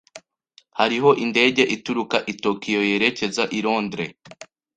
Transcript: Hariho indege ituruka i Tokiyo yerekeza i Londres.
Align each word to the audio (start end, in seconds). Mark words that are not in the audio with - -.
Hariho 0.79 1.09
indege 1.23 1.63
ituruka 1.75 2.17
i 2.31 2.33
Tokiyo 2.43 2.81
yerekeza 2.89 3.43
i 3.57 3.59
Londres. 3.65 4.11